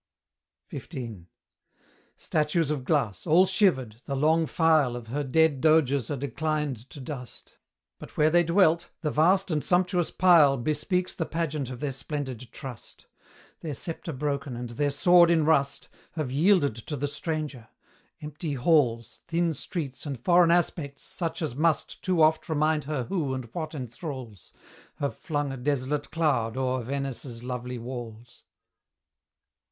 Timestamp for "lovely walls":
27.43-28.41